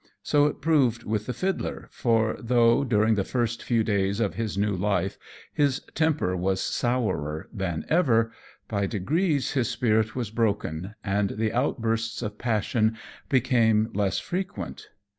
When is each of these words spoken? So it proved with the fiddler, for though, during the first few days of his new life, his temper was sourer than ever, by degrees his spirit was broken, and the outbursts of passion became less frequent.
So 0.23 0.47
it 0.47 0.61
proved 0.61 1.03
with 1.03 1.27
the 1.27 1.31
fiddler, 1.33 1.87
for 1.91 2.35
though, 2.39 2.83
during 2.83 3.13
the 3.13 3.23
first 3.23 3.61
few 3.61 3.83
days 3.83 4.19
of 4.19 4.33
his 4.33 4.57
new 4.57 4.75
life, 4.75 5.19
his 5.53 5.81
temper 5.93 6.35
was 6.35 6.59
sourer 6.59 7.47
than 7.53 7.85
ever, 7.87 8.33
by 8.67 8.87
degrees 8.87 9.51
his 9.51 9.69
spirit 9.69 10.15
was 10.15 10.31
broken, 10.31 10.95
and 11.03 11.29
the 11.37 11.53
outbursts 11.53 12.23
of 12.23 12.39
passion 12.39 12.97
became 13.29 13.91
less 13.93 14.17
frequent. 14.17 14.89